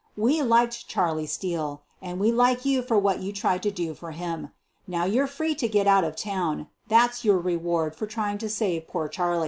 [0.17, 4.09] We liked Charlie Steele, and we like you for what you tried to do for
[4.13, 4.49] him.
[4.87, 8.87] Now you're free to get out of town— that's your reward for trying to save
[8.87, 9.39] poor Charlie.